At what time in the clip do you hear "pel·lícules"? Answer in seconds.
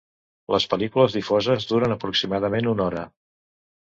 0.69-1.17